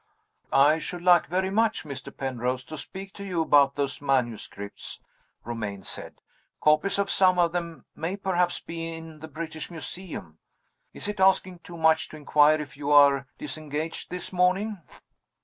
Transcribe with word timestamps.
"I 0.51 0.79
should 0.79 1.03
like 1.03 1.27
very 1.27 1.51
much, 1.51 1.83
Mr. 1.85 2.11
Penrose, 2.17 2.63
to 2.63 2.75
speak 2.75 3.13
to 3.13 3.23
you 3.23 3.43
about 3.43 3.75
those 3.75 4.01
manuscripts," 4.01 4.99
Romayne 5.45 5.83
said. 5.83 6.21
"Copies 6.59 6.97
of 6.97 7.11
some 7.11 7.37
of 7.37 7.51
them 7.51 7.85
may 7.95 8.15
perhaps 8.17 8.59
be 8.59 8.95
in 8.95 9.19
the 9.19 9.27
British 9.27 9.69
Museum. 9.69 10.39
Is 10.91 11.07
it 11.07 11.19
asking 11.19 11.59
too 11.59 11.77
much 11.77 12.09
to 12.09 12.17
inquire 12.17 12.59
if 12.59 12.75
you 12.75 12.89
are 12.89 13.27
disengaged 13.37 14.09
this 14.09 14.33
morning?" 14.33 14.81